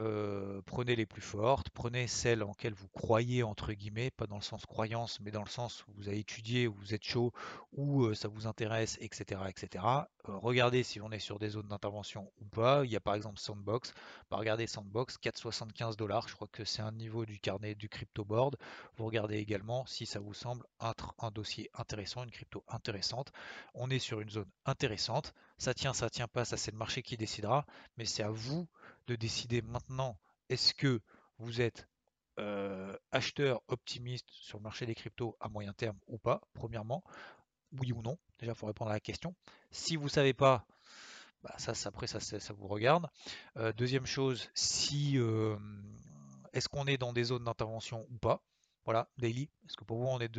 prenez 0.65 0.95
les 0.95 1.05
plus 1.05 1.21
fortes, 1.21 1.69
prenez 1.69 2.07
celles 2.07 2.43
en 2.43 2.53
vous 2.75 2.87
croyez, 2.89 3.43
entre 3.43 3.73
guillemets, 3.73 4.11
pas 4.11 4.27
dans 4.27 4.37
le 4.37 4.41
sens 4.41 4.65
croyance, 4.65 5.19
mais 5.19 5.31
dans 5.31 5.43
le 5.43 5.49
sens 5.49 5.85
où 5.87 5.91
vous 5.97 6.07
avez 6.07 6.19
étudié, 6.19 6.67
où 6.67 6.73
vous 6.73 6.93
êtes 6.93 7.03
chaud, 7.03 7.33
où 7.73 8.13
ça 8.13 8.27
vous 8.27 8.47
intéresse, 8.47 8.97
etc. 9.01 9.41
etc. 9.49 9.83
regardez 10.27 10.83
si 10.83 11.01
on 11.01 11.11
est 11.11 11.19
sur 11.19 11.39
des 11.39 11.49
zones 11.49 11.67
d'intervention 11.67 12.31
ou 12.41 12.45
pas. 12.45 12.83
Il 12.85 12.91
y 12.91 12.95
a 12.95 12.99
par 12.99 13.15
exemple 13.15 13.39
Sandbox. 13.39 13.93
Bah, 14.29 14.37
regardez 14.37 14.67
Sandbox, 14.67 15.17
4,75 15.21 15.95
dollars. 15.95 16.27
Je 16.27 16.35
crois 16.35 16.47
que 16.51 16.65
c'est 16.65 16.81
un 16.81 16.91
niveau 16.91 17.25
du 17.25 17.39
carnet 17.39 17.75
du 17.75 17.89
crypto 17.89 18.25
board. 18.25 18.57
Vous 18.97 19.05
regardez 19.05 19.37
également 19.37 19.85
si 19.85 20.05
ça 20.05 20.19
vous 20.19 20.33
semble 20.33 20.65
un 20.79 21.31
dossier 21.31 21.69
intéressant, 21.73 22.23
une 22.23 22.31
crypto 22.31 22.63
intéressante. 22.67 23.31
On 23.73 23.89
est 23.89 23.99
sur 23.99 24.21
une 24.21 24.29
zone 24.29 24.49
intéressante. 24.65 25.33
Ça 25.57 25.73
tient, 25.73 25.93
ça 25.93 26.09
tient 26.09 26.27
pas, 26.27 26.45
ça 26.45 26.57
c'est 26.57 26.71
le 26.71 26.77
marché 26.77 27.01
qui 27.01 27.17
décidera, 27.17 27.65
mais 27.97 28.05
c'est 28.05 28.23
à 28.23 28.29
vous 28.29 28.67
de 29.07 29.15
décider 29.15 29.61
maintenant 29.61 30.17
est-ce 30.49 30.73
que 30.73 31.01
vous 31.39 31.61
êtes 31.61 31.87
euh, 32.37 32.97
acheteur 33.11 33.61
optimiste 33.67 34.27
sur 34.29 34.57
le 34.57 34.63
marché 34.63 34.85
des 34.85 34.95
cryptos 34.95 35.37
à 35.39 35.47
moyen 35.47 35.73
terme 35.73 35.97
ou 36.07 36.17
pas, 36.17 36.41
premièrement, 36.53 37.03
oui 37.79 37.91
ou 37.91 38.01
non, 38.01 38.17
déjà 38.39 38.51
il 38.51 38.55
faut 38.55 38.67
répondre 38.67 38.91
à 38.91 38.93
la 38.93 38.99
question. 38.99 39.35
Si 39.71 39.95
vous 39.95 40.05
ne 40.05 40.09
savez 40.09 40.33
pas, 40.33 40.65
bah, 41.43 41.53
ça, 41.57 41.73
après 41.87 42.07
ça, 42.07 42.19
ça, 42.19 42.53
vous 42.53 42.67
regarde. 42.67 43.07
Euh, 43.57 43.71
deuxième 43.73 44.05
chose, 44.05 44.49
si 44.53 45.17
euh, 45.17 45.55
est-ce 46.53 46.69
qu'on 46.69 46.87
est 46.87 46.97
dans 46.97 47.13
des 47.13 47.25
zones 47.25 47.43
d'intervention 47.43 48.07
ou 48.09 48.17
pas? 48.17 48.41
Voilà, 48.85 49.07
daily. 49.17 49.49
Est-ce 49.65 49.77
que 49.77 49.83
pour 49.83 49.97
vous, 49.97 50.07
on 50.07 50.19
est 50.19 50.31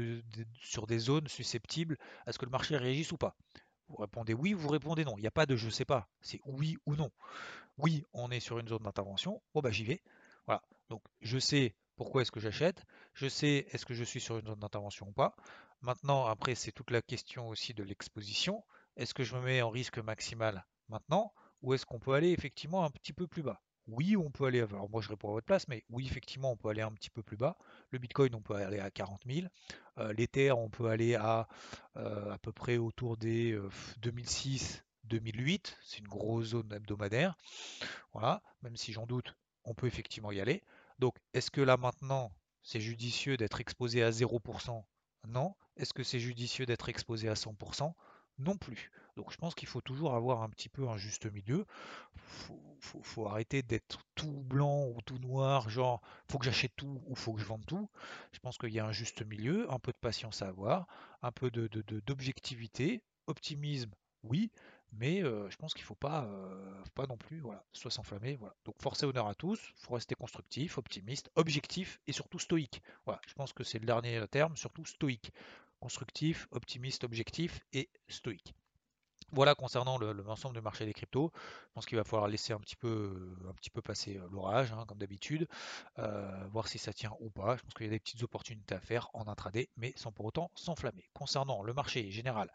sur 0.60 0.86
des 0.86 0.98
zones 0.98 1.28
susceptibles 1.28 1.96
à 2.26 2.32
ce 2.32 2.38
que 2.38 2.44
le 2.44 2.50
marché 2.50 2.76
réagisse 2.76 3.12
ou 3.12 3.16
pas? 3.16 3.36
Vous 3.88 3.96
répondez 3.96 4.34
oui, 4.34 4.52
vous 4.52 4.68
répondez 4.68 5.04
non. 5.04 5.14
Il 5.16 5.20
n'y 5.20 5.26
a 5.26 5.32
pas 5.32 5.46
de 5.46 5.56
je 5.56 5.68
sais 5.68 5.84
pas. 5.84 6.08
C'est 6.20 6.40
oui 6.44 6.76
ou 6.86 6.96
non. 6.96 7.10
Oui, 7.78 8.04
on 8.12 8.30
est 8.30 8.40
sur 8.40 8.58
une 8.58 8.68
zone 8.68 8.82
d'intervention. 8.82 9.42
Bon, 9.54 9.60
bah 9.60 9.70
j'y 9.70 9.84
vais. 9.84 10.02
Voilà. 10.46 10.62
Donc, 10.90 11.02
je 11.20 11.38
sais 11.38 11.74
pourquoi 11.96 12.22
est-ce 12.22 12.32
que 12.32 12.40
j'achète. 12.40 12.84
Je 13.14 13.28
sais 13.28 13.66
est-ce 13.70 13.86
que 13.86 13.94
je 13.94 14.04
suis 14.04 14.20
sur 14.20 14.38
une 14.38 14.46
zone 14.46 14.60
d'intervention 14.60 15.08
ou 15.08 15.12
pas. 15.12 15.34
Maintenant, 15.82 16.26
après, 16.26 16.54
c'est 16.54 16.72
toute 16.72 16.90
la 16.90 17.02
question 17.02 17.48
aussi 17.48 17.74
de 17.74 17.82
l'exposition. 17.82 18.64
Est-ce 18.96 19.14
que 19.14 19.24
je 19.24 19.34
me 19.36 19.42
mets 19.42 19.62
en 19.62 19.70
risque 19.70 19.98
maximal 19.98 20.66
maintenant 20.88 21.32
ou 21.62 21.74
est-ce 21.74 21.86
qu'on 21.86 21.98
peut 21.98 22.12
aller 22.12 22.30
effectivement 22.30 22.84
un 22.84 22.90
petit 22.90 23.12
peu 23.12 23.26
plus 23.26 23.42
bas? 23.42 23.60
Oui, 23.88 24.16
on 24.16 24.30
peut 24.30 24.46
aller, 24.46 24.60
alors 24.60 24.90
moi 24.90 25.00
je 25.00 25.08
réponds 25.08 25.28
à 25.28 25.32
votre 25.32 25.46
place, 25.46 25.68
mais 25.68 25.84
oui, 25.90 26.06
effectivement, 26.06 26.50
on 26.50 26.56
peut 26.56 26.68
aller 26.68 26.82
un 26.82 26.90
petit 26.90 27.10
peu 27.10 27.22
plus 27.22 27.36
bas. 27.36 27.56
Le 27.90 27.98
Bitcoin, 27.98 28.34
on 28.34 28.42
peut 28.42 28.54
aller 28.54 28.80
à 28.80 28.90
40 28.90 29.22
000. 29.26 29.46
Euh, 29.98 30.12
L'Ether, 30.12 30.52
on 30.52 30.68
peut 30.68 30.88
aller 30.88 31.14
à 31.14 31.46
euh, 31.96 32.32
à 32.32 32.38
peu 32.38 32.52
près 32.52 32.78
autour 32.78 33.16
des 33.16 33.56
2006, 33.98 34.78
euh, 34.78 34.82
2008. 35.04 35.78
C'est 35.84 35.98
une 35.98 36.08
grosse 36.08 36.46
zone 36.46 36.72
hebdomadaire. 36.72 37.36
Voilà, 38.12 38.42
même 38.62 38.76
si 38.76 38.92
j'en 38.92 39.06
doute, 39.06 39.36
on 39.64 39.74
peut 39.74 39.86
effectivement 39.86 40.32
y 40.32 40.40
aller. 40.40 40.64
Donc, 40.98 41.16
est-ce 41.34 41.50
que 41.50 41.60
là 41.60 41.76
maintenant, 41.76 42.32
c'est 42.62 42.80
judicieux 42.80 43.36
d'être 43.36 43.60
exposé 43.60 44.02
à 44.02 44.10
0% 44.10 44.84
Non. 45.28 45.54
Est-ce 45.76 45.92
que 45.92 46.02
c'est 46.02 46.20
judicieux 46.20 46.66
d'être 46.66 46.88
exposé 46.88 47.28
à 47.28 47.34
100% 47.34 47.94
non 48.38 48.56
plus. 48.56 48.90
Donc 49.16 49.32
je 49.32 49.36
pense 49.38 49.54
qu'il 49.54 49.68
faut 49.68 49.80
toujours 49.80 50.14
avoir 50.14 50.42
un 50.42 50.50
petit 50.50 50.68
peu 50.68 50.88
un 50.88 50.96
juste 50.96 51.26
milieu. 51.32 51.64
Faut, 52.16 53.02
faut, 53.02 53.26
arrêter 53.26 53.62
d'être 53.62 54.00
tout 54.14 54.42
blanc 54.42 54.88
ou 54.88 55.00
tout 55.02 55.18
noir, 55.18 55.68
genre 55.70 56.02
faut 56.30 56.38
que 56.38 56.44
j'achète 56.44 56.76
tout 56.76 57.02
ou 57.06 57.14
faut 57.14 57.32
que 57.32 57.40
je 57.40 57.46
vende 57.46 57.64
tout. 57.66 57.88
Je 58.32 58.38
pense 58.38 58.58
qu'il 58.58 58.72
y 58.72 58.78
a 58.78 58.84
un 58.84 58.92
juste 58.92 59.24
milieu, 59.24 59.70
un 59.72 59.78
peu 59.78 59.92
de 59.92 59.98
patience 59.98 60.42
à 60.42 60.48
avoir, 60.48 60.86
un 61.22 61.32
peu 61.32 61.50
de, 61.50 61.68
d'objectivité, 62.06 63.02
optimisme, 63.26 63.90
oui, 64.22 64.50
mais 64.98 65.22
euh, 65.22 65.48
je 65.50 65.56
pense 65.56 65.74
qu'il 65.74 65.82
ne 65.82 65.86
faut 65.86 65.94
pas, 65.94 66.24
euh, 66.24 66.82
pas 66.94 67.06
non 67.06 67.16
plus 67.16 67.40
voilà, 67.40 67.64
soit 67.72 67.90
s'enflammer. 67.90 68.36
Voilà. 68.36 68.54
Donc 68.64 68.80
force 68.80 69.02
et 69.02 69.06
honneur 69.06 69.26
à 69.28 69.34
tous, 69.34 69.72
il 69.76 69.84
faut 69.84 69.94
rester 69.94 70.14
constructif, 70.14 70.78
optimiste, 70.78 71.30
objectif 71.34 72.00
et 72.06 72.12
surtout 72.12 72.38
stoïque. 72.38 72.82
Voilà, 73.04 73.20
je 73.26 73.34
pense 73.34 73.52
que 73.52 73.64
c'est 73.64 73.78
le 73.78 73.86
dernier 73.86 74.26
terme, 74.28 74.56
surtout 74.56 74.84
stoïque 74.84 75.32
constructif, 75.80 76.48
optimiste, 76.50 77.04
objectif 77.04 77.60
et 77.72 77.88
stoïque. 78.08 78.54
Voilà 79.32 79.54
concernant 79.54 79.98
l'ensemble 79.98 80.54
du 80.54 80.60
marché 80.60 80.86
des 80.86 80.92
cryptos. 80.92 81.32
Je 81.34 81.72
pense 81.74 81.86
qu'il 81.86 81.98
va 81.98 82.04
falloir 82.04 82.28
laisser 82.28 82.52
un 82.52 82.60
petit 82.60 82.76
peu, 82.76 83.34
un 83.48 83.52
petit 83.52 83.70
peu 83.70 83.82
passer 83.82 84.16
euh, 84.16 84.28
l'orage, 84.30 84.72
hein, 84.72 84.84
comme 84.86 84.98
d'habitude, 84.98 85.48
euh, 85.98 86.46
voir 86.52 86.68
si 86.68 86.78
ça 86.78 86.92
tient 86.92 87.12
ou 87.20 87.28
pas. 87.28 87.56
Je 87.56 87.62
pense 87.62 87.74
qu'il 87.74 87.86
y 87.86 87.88
a 87.88 87.92
des 87.92 87.98
petites 87.98 88.22
opportunités 88.22 88.74
à 88.74 88.80
faire 88.80 89.10
en 89.14 89.26
intraday, 89.26 89.68
mais 89.76 89.92
sans 89.96 90.12
pour 90.12 90.26
autant 90.26 90.50
s'enflammer. 90.54 91.08
Concernant 91.12 91.62
le 91.62 91.74
marché 91.74 92.10
général, 92.10 92.50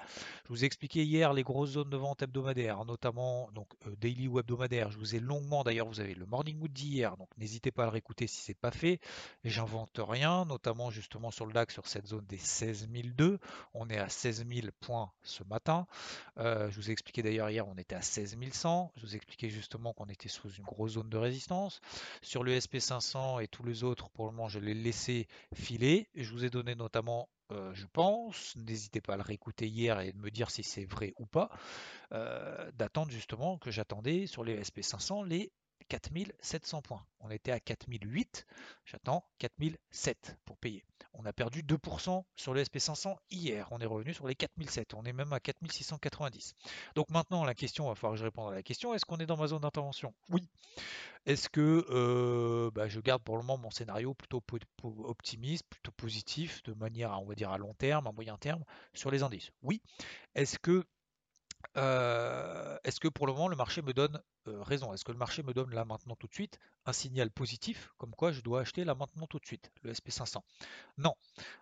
je 0.45 0.49
vous 0.49 0.63
ai 0.63 0.65
expliqué 0.65 1.03
hier 1.03 1.33
les 1.33 1.43
grosses 1.43 1.71
zones 1.71 1.89
de 1.89 1.97
vente 1.97 2.23
hebdomadaires, 2.23 2.83
notamment 2.85 3.51
donc 3.51 3.67
euh, 3.85 3.95
daily 3.97 4.27
ou 4.27 4.39
hebdomadaire. 4.39 4.91
Je 4.91 4.97
vous 4.97 5.15
ai 5.15 5.19
longuement, 5.19 5.63
d'ailleurs, 5.63 5.87
vous 5.87 5.99
avez 5.99 6.15
le 6.15 6.25
morning 6.25 6.57
mood 6.57 6.71
d'hier, 6.71 7.17
donc 7.17 7.29
n'hésitez 7.37 7.71
pas 7.71 7.83
à 7.83 7.85
le 7.87 7.91
réécouter 7.91 8.27
si 8.27 8.41
c'est 8.41 8.53
pas 8.53 8.71
fait. 8.71 8.99
J'invente 9.43 9.99
rien, 9.99 10.45
notamment 10.45 10.89
justement 10.89 11.31
sur 11.31 11.45
le 11.45 11.53
DAX 11.53 11.73
sur 11.73 11.87
cette 11.87 12.07
zone 12.07 12.25
des 12.25 12.37
16002. 12.37 13.39
On 13.73 13.89
est 13.89 13.97
à 13.97 14.09
16 14.09 14.45
000 14.47 14.67
points 14.79 15.11
ce 15.23 15.43
matin. 15.43 15.85
Euh, 16.37 16.60
je 16.69 16.75
vous 16.75 16.89
ai 16.89 16.91
expliqué 16.91 17.21
d'ailleurs 17.23 17.49
hier, 17.49 17.67
on 17.67 17.77
était 17.77 17.95
à 17.95 18.01
16 18.01 18.37
100. 18.51 18.91
Je 18.95 19.01
vous 19.05 19.13
ai 19.13 19.15
expliqué 19.15 19.49
justement 19.49 19.93
qu'on 19.93 20.05
était 20.05 20.29
sous 20.29 20.49
une 20.49 20.63
grosse 20.63 20.93
zone 20.93 21.09
de 21.09 21.17
résistance. 21.17 21.81
Sur 22.21 22.43
le 22.43 22.57
SP500 22.57 23.41
et 23.41 23.47
tous 23.47 23.63
les 23.63 23.83
autres, 23.83 24.09
pour 24.09 24.25
le 24.25 24.31
moment, 24.31 24.49
je 24.49 24.59
l'ai 24.59 24.73
laissé 24.73 25.27
filer. 25.53 26.09
Je 26.15 26.31
vous 26.31 26.45
ai 26.45 26.49
donné 26.49 26.75
notamment, 26.75 27.29
euh, 27.51 27.73
je 27.73 27.85
pense, 27.91 28.55
n'hésitez 28.55 29.01
pas 29.01 29.13
à 29.13 29.17
le 29.17 29.23
réécouter 29.23 29.67
hier 29.67 29.99
et 29.99 30.11
de 30.11 30.17
me 30.17 30.29
dire 30.29 30.51
si 30.51 30.63
c'est 30.63 30.85
vrai 30.85 31.13
ou 31.17 31.25
pas, 31.25 31.49
euh, 32.13 32.71
d'attendre 32.73 33.11
justement 33.11 33.57
que 33.57 33.71
j'attendais 33.71 34.27
sur 34.27 34.43
les 34.43 34.61
SP500 34.61 35.27
les 35.27 35.51
4700 35.85 36.81
points. 36.81 37.05
On 37.19 37.29
était 37.29 37.51
à 37.51 37.59
4008, 37.59 38.45
j'attends 38.85 39.25
4007 39.39 40.37
pour 40.45 40.57
payer. 40.57 40.83
On 41.13 41.25
a 41.25 41.33
perdu 41.33 41.61
2% 41.63 42.23
sur 42.35 42.53
le 42.53 42.63
SP500 42.63 43.15
hier, 43.29 43.67
on 43.71 43.79
est 43.79 43.85
revenu 43.85 44.13
sur 44.13 44.27
les 44.27 44.35
4007, 44.35 44.93
on 44.93 45.03
est 45.03 45.13
même 45.13 45.33
à 45.33 45.39
4690. 45.39 46.53
Donc 46.95 47.09
maintenant 47.09 47.43
la 47.43 47.53
question, 47.53 47.85
il 47.85 47.89
va 47.89 47.95
falloir 47.95 48.13
que 48.13 48.19
je 48.19 48.23
réponde 48.23 48.51
à 48.51 48.55
la 48.55 48.63
question, 48.63 48.93
est-ce 48.93 49.05
qu'on 49.05 49.17
est 49.17 49.25
dans 49.25 49.37
ma 49.37 49.47
zone 49.47 49.61
d'intervention? 49.61 50.13
Oui. 50.29 50.47
Est-ce 51.25 51.49
que 51.49 51.85
euh, 51.89 52.71
bah, 52.71 52.87
je 52.87 52.99
garde 52.99 53.21
pour 53.21 53.37
le 53.37 53.43
moment 53.43 53.57
mon 53.57 53.71
scénario 53.71 54.13
plutôt 54.13 54.41
optimiste, 54.83 55.65
plutôt 55.69 55.91
positif, 55.91 56.63
de 56.63 56.73
manière, 56.73 57.11
on 57.21 57.25
va 57.25 57.35
dire, 57.35 57.51
à 57.51 57.57
long 57.57 57.73
terme, 57.75 58.07
à 58.07 58.11
moyen 58.11 58.37
terme, 58.37 58.63
sur 58.93 59.11
les 59.11 59.21
indices? 59.21 59.51
Oui. 59.61 59.81
Euh, 61.77 62.77
est-ce 62.83 62.99
que 62.99 63.07
pour 63.07 63.27
le 63.27 63.33
moment 63.33 63.47
le 63.47 63.55
marché 63.55 63.81
me 63.81 63.93
donne 63.93 64.21
euh, 64.47 64.61
raison 64.61 64.93
Est-ce 64.93 65.05
que 65.05 65.11
le 65.11 65.17
marché 65.17 65.43
me 65.43 65.53
donne 65.53 65.73
là 65.73 65.85
maintenant 65.85 66.15
tout 66.15 66.27
de 66.27 66.33
suite 66.33 66.59
un 66.85 66.93
signal 66.93 67.29
positif, 67.29 67.91
comme 67.97 68.11
quoi 68.11 68.31
je 68.31 68.41
dois 68.41 68.61
acheter 68.61 68.83
là 68.83 68.95
maintenant 68.95 69.27
tout 69.27 69.39
de 69.39 69.45
suite, 69.45 69.71
le 69.83 69.93
SP500 69.93 70.37
Non. 70.97 71.13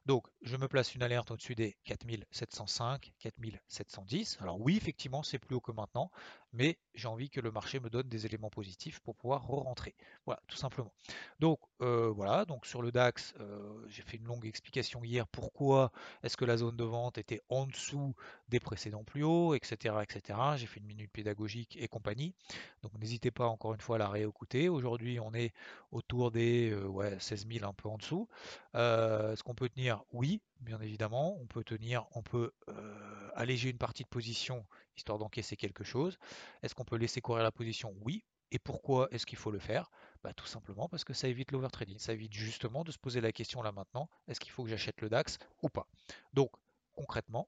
Donc, 0.05 0.27
je 0.41 0.55
me 0.55 0.67
place 0.67 0.95
une 0.95 1.03
alerte 1.03 1.31
au-dessus 1.31 1.55
des 1.55 1.75
4705, 1.83 3.12
4710. 3.19 4.38
Alors 4.41 4.59
oui, 4.62 4.77
effectivement, 4.77 5.24
c'est 5.24 5.39
plus 5.39 5.55
haut 5.55 5.62
que 5.62 5.71
maintenant, 5.71 6.09
mais 6.53 6.79
j'ai 6.95 7.07
envie 7.07 7.29
que 7.29 7.41
le 7.41 7.51
marché 7.51 7.79
me 7.79 7.89
donne 7.89 8.07
des 8.07 8.25
éléments 8.25 8.50
positifs 8.50 9.00
pour 9.01 9.15
pouvoir 9.15 9.45
re-rentrer. 9.45 9.95
Voilà, 10.25 10.41
tout 10.48 10.57
simplement. 10.57 10.93
Donc, 11.39 11.59
euh, 11.81 12.09
voilà, 12.09 12.45
donc 12.45 12.65
sur 12.65 12.81
le 12.81 12.91
DAX, 12.91 13.33
euh, 13.39 13.86
j'ai 13.88 14.01
fait 14.01 14.17
une 14.17 14.25
longue 14.25 14.45
explication 14.45 15.03
hier 15.03 15.27
pourquoi 15.27 15.91
est-ce 16.24 16.38
que 16.38 16.45
la 16.45 16.57
zone 16.57 16.77
de 16.77 16.83
vente 16.83 17.17
était 17.17 17.41
en 17.50 17.65
dessous 17.65 18.15
des 18.48 18.59
précédents 18.59 19.03
plus 19.03 19.24
hauts, 19.24 19.53
etc. 19.53 19.95
etc. 20.01 20.39
J'ai 20.55 20.65
fait 20.65 20.79
une 20.79 20.88
minute 20.88 21.12
pédagogique 21.12 21.77
et 21.77 21.88
compagnie. 21.88 22.33
Donc, 22.81 22.98
n'hésitez 23.00 23.31
pas 23.31 23.48
encore 23.48 23.74
une 23.74 23.81
fois 23.81 23.98
à 23.98 24.00
la 24.00 24.09
réécouter. 24.09 24.69
Aujourd'hui, 24.69 25.19
on 25.19 25.33
est 25.33 25.53
autour 25.91 26.31
des 26.31 26.71
euh, 26.71 26.86
ouais, 26.86 27.17
16 27.19 27.48
000, 27.51 27.67
un 27.67 27.74
peu 27.74 27.89
en 27.89 27.98
dessous. 27.98 28.27
Euh, 28.75 29.33
est-ce 29.33 29.43
qu'on 29.43 29.55
peut 29.55 29.69
tenir 29.69 30.03
Oui, 30.13 30.41
bien 30.62 30.79
évidemment. 30.79 31.38
On 31.41 31.45
peut 31.45 31.63
tenir, 31.63 32.05
on 32.13 32.21
peut 32.21 32.51
euh, 32.69 33.29
alléger 33.36 33.69
une 33.69 33.77
partie 33.77 34.03
de 34.03 34.09
position 34.09 34.65
histoire 34.98 35.17
d'encaisser 35.17 35.55
quelque 35.55 35.83
chose. 35.83 36.17
Est-ce 36.62 36.75
qu'on 36.75 36.86
peut 36.86 36.98
laisser 36.98 37.21
courir 37.21 37.43
la 37.43 37.51
position? 37.51 37.95
Oui. 38.01 38.24
Et 38.51 38.59
pourquoi 38.59 39.07
est-ce 39.12 39.25
qu'il 39.25 39.38
faut 39.38 39.51
le 39.51 39.59
faire? 39.59 39.91
Bah, 40.24 40.33
Tout 40.33 40.48
simplement 40.48 40.89
parce 40.89 41.03
que 41.03 41.13
ça 41.13 41.27
évite 41.27 41.51
l'overtrading. 41.51 42.00
Ça 42.00 42.13
évite 42.13 42.33
justement 42.33 42.83
de 42.83 42.91
se 42.91 42.98
poser 42.98 43.21
la 43.21 43.31
question 43.31 43.62
là 43.62 43.71
maintenant, 43.71 44.09
est-ce 44.27 44.39
qu'il 44.39 44.51
faut 44.51 44.63
que 44.63 44.69
j'achète 44.69 45.01
le 45.01 45.09
DAX 45.09 45.38
ou 45.62 45.69
pas? 45.69 45.88
Donc 46.33 46.51
concrètement, 46.99 47.47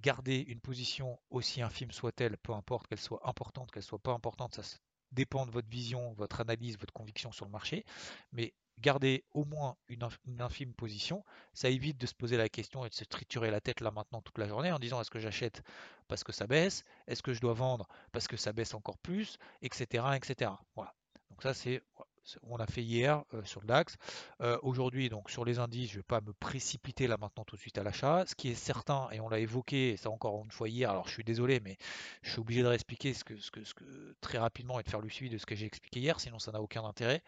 garder 0.00 0.38
une 0.46 0.60
position 0.60 1.18
aussi 1.30 1.60
infime 1.60 1.90
soit-elle, 1.90 2.38
peu 2.38 2.52
importe 2.52 2.86
qu'elle 2.86 3.00
soit 3.00 3.20
importante, 3.28 3.72
qu'elle 3.72 3.82
soit 3.82 3.98
pas 3.98 4.12
importante, 4.12 4.54
ça 4.54 4.62
dépend 5.12 5.44
de 5.46 5.50
votre 5.50 5.68
vision, 5.68 6.12
votre 6.14 6.40
analyse, 6.40 6.78
votre 6.78 6.92
conviction 6.92 7.32
sur 7.32 7.46
le 7.46 7.50
marché, 7.50 7.84
mais 8.32 8.54
garder 8.78 9.24
au 9.32 9.44
moins 9.44 9.76
une, 9.88 10.06
infime 10.38 10.74
position, 10.74 11.24
ça 11.52 11.68
évite 11.68 11.98
de 11.98 12.06
se 12.06 12.14
poser 12.14 12.36
la 12.36 12.48
question 12.48 12.84
et 12.84 12.88
de 12.88 12.94
se 12.94 13.04
triturer 13.04 13.50
la 13.50 13.60
tête 13.60 13.80
là 13.80 13.90
maintenant 13.90 14.20
toute 14.20 14.38
la 14.38 14.46
journée 14.46 14.70
en 14.70 14.78
disant 14.78 15.00
est-ce 15.00 15.10
que 15.10 15.18
j'achète 15.18 15.62
parce 16.08 16.22
que 16.22 16.32
ça 16.32 16.46
baisse, 16.46 16.84
est-ce 17.06 17.22
que 17.22 17.32
je 17.32 17.40
dois 17.40 17.54
vendre 17.54 17.88
parce 18.12 18.28
que 18.28 18.36
ça 18.36 18.52
baisse 18.52 18.74
encore 18.74 18.98
plus, 18.98 19.38
etc. 19.62 20.04
etc. 20.14 20.50
Voilà. 20.74 20.94
Donc 21.30 21.42
ça 21.42 21.54
c'est 21.54 21.82
on 22.42 22.56
a 22.56 22.66
fait 22.66 22.82
hier 22.82 23.22
euh, 23.34 23.44
sur 23.44 23.60
le 23.60 23.66
DAX. 23.66 23.96
Euh, 24.40 24.58
aujourd'hui, 24.62 25.08
donc 25.08 25.30
sur 25.30 25.44
les 25.44 25.58
indices, 25.58 25.90
je 25.90 25.96
ne 25.96 25.98
vais 26.00 26.06
pas 26.06 26.20
me 26.20 26.32
précipiter 26.32 27.06
là 27.06 27.16
maintenant 27.20 27.44
tout 27.44 27.56
de 27.56 27.60
suite 27.60 27.78
à 27.78 27.82
l'achat. 27.82 28.24
Ce 28.26 28.34
qui 28.34 28.48
est 28.48 28.54
certain, 28.54 29.08
et 29.12 29.20
on 29.20 29.28
l'a 29.28 29.38
évoqué, 29.38 29.90
et 29.90 29.96
ça 29.96 30.10
encore 30.10 30.42
une 30.44 30.50
fois 30.50 30.68
hier, 30.68 30.90
alors 30.90 31.06
je 31.08 31.12
suis 31.12 31.24
désolé, 31.24 31.60
mais 31.60 31.76
je 32.22 32.30
suis 32.30 32.40
obligé 32.40 32.62
de 32.62 32.68
réexpliquer 32.68 33.14
ce 33.14 33.24
que, 33.24 33.36
ce 33.36 33.50
que, 33.50 33.64
ce 33.64 33.74
que, 33.74 33.84
très 34.20 34.38
rapidement 34.38 34.80
et 34.80 34.82
de 34.82 34.88
faire 34.88 35.00
le 35.00 35.08
suivi 35.08 35.30
de 35.30 35.38
ce 35.38 35.46
que 35.46 35.54
j'ai 35.54 35.66
expliqué 35.66 36.00
hier, 36.00 36.20
sinon 36.20 36.38
ça 36.38 36.52
n'a 36.52 36.60
aucun 36.60 36.84
intérêt. 36.84 37.22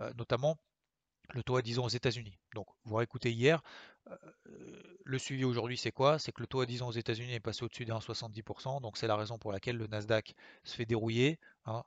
Euh, 0.00 0.12
notamment 0.16 0.56
le 1.32 1.42
taux 1.42 1.56
à 1.56 1.62
10 1.62 1.78
ans 1.78 1.84
aux 1.84 1.88
États-Unis. 1.88 2.38
Donc, 2.54 2.66
vous 2.84 2.96
réécoutez 2.96 3.32
hier, 3.32 3.62
le 5.04 5.18
suivi 5.18 5.44
aujourd'hui, 5.44 5.76
c'est 5.76 5.92
quoi? 5.92 6.18
C'est 6.18 6.32
que 6.32 6.40
le 6.40 6.46
taux 6.46 6.60
à 6.60 6.66
10 6.66 6.82
ans 6.82 6.88
aux 6.88 6.92
États-Unis 6.92 7.34
est 7.34 7.40
passé 7.40 7.64
au-dessus 7.64 7.84
des 7.84 7.92
1,70%. 7.92 8.80
Donc, 8.80 8.96
c'est 8.96 9.06
la 9.06 9.16
raison 9.16 9.38
pour 9.38 9.52
laquelle 9.52 9.76
le 9.76 9.86
Nasdaq 9.86 10.34
se 10.64 10.74
fait 10.74 10.86
dérouiller. 10.86 11.38
Hein, 11.66 11.84